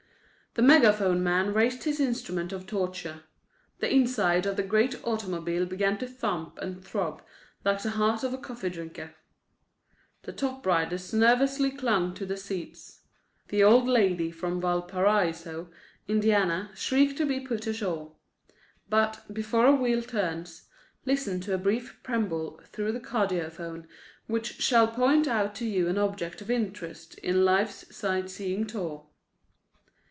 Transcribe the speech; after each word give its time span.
The 0.53 0.61
megaphone 0.61 1.23
man 1.23 1.53
raised 1.53 1.83
his 1.85 2.01
instrument 2.01 2.51
of 2.51 2.67
torture; 2.67 3.23
the 3.79 3.89
inside 3.89 4.45
of 4.45 4.57
the 4.57 4.63
great 4.63 5.01
automobile 5.05 5.65
began 5.65 5.97
to 5.99 6.07
thump 6.09 6.57
and 6.61 6.83
throb 6.83 7.21
like 7.63 7.81
the 7.81 7.91
heart 7.91 8.21
of 8.25 8.33
a 8.33 8.37
coffee 8.37 8.69
drinker. 8.69 9.15
The 10.23 10.33
top 10.33 10.65
riders 10.65 11.13
nervously 11.13 11.71
clung 11.71 12.13
to 12.15 12.25
the 12.25 12.35
seats; 12.35 12.99
the 13.47 13.63
old 13.63 13.87
lady 13.87 14.29
from 14.29 14.59
Valparaiso, 14.59 15.69
Indiana, 16.09 16.71
shrieked 16.75 17.15
to 17.19 17.25
be 17.25 17.39
put 17.39 17.65
ashore. 17.65 18.11
But, 18.89 19.21
before 19.33 19.65
a 19.67 19.71
wheel 19.71 20.01
turns, 20.01 20.63
listen 21.05 21.39
to 21.41 21.53
a 21.53 21.57
brief 21.57 22.03
preamble 22.03 22.59
through 22.65 22.91
the 22.91 22.99
cardiaphone, 22.99 23.87
which 24.27 24.61
shall 24.61 24.89
point 24.89 25.29
out 25.29 25.55
to 25.55 25.65
you 25.65 25.87
an 25.87 25.97
object 25.97 26.41
of 26.41 26.51
interest 26.51 27.17
on 27.25 27.45
life's 27.45 27.85
sightseeing 27.95 28.67
tour. 28.67 29.07